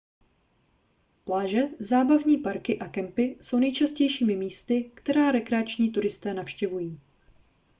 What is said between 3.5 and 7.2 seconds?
nejčastějšími místy která rekreační turisté navštěvují